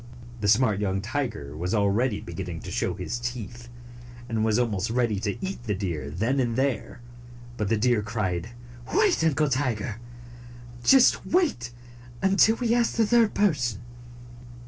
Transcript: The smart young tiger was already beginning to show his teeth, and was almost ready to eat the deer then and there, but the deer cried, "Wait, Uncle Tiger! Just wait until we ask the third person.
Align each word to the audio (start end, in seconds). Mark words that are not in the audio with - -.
The 0.39 0.47
smart 0.47 0.79
young 0.79 0.99
tiger 0.99 1.55
was 1.55 1.75
already 1.75 2.21
beginning 2.21 2.61
to 2.61 2.71
show 2.71 2.95
his 2.95 3.19
teeth, 3.19 3.69
and 4.27 4.43
was 4.43 4.57
almost 4.57 4.89
ready 4.89 5.19
to 5.19 5.37
eat 5.45 5.65
the 5.65 5.75
deer 5.75 6.09
then 6.09 6.39
and 6.39 6.55
there, 6.55 7.01
but 7.55 7.69
the 7.69 7.77
deer 7.77 8.01
cried, 8.01 8.49
"Wait, 8.95 9.23
Uncle 9.23 9.47
Tiger! 9.49 9.97
Just 10.83 11.23
wait 11.23 11.71
until 12.19 12.55
we 12.55 12.73
ask 12.73 12.95
the 12.95 13.05
third 13.05 13.35
person. 13.35 13.81